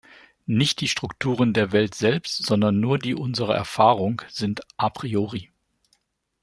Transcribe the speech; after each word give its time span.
Nicht 0.47 0.81
die 0.81 0.87
Strukturen 0.87 1.53
der 1.53 1.71
Welt 1.73 1.93
selbst, 1.93 2.43
sondern 2.43 2.79
nur 2.79 2.97
die 2.97 3.13
unserer 3.13 3.53
Erfahrung 3.53 4.23
sind 4.29 4.61
"a 4.75 4.89
priori". 4.89 5.51